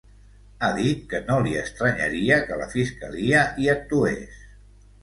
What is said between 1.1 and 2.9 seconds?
que no li estranyaria que la